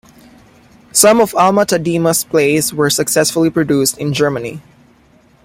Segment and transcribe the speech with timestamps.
[0.91, 4.59] Some of Alma-Tadema's plays were successfully produced in Germany.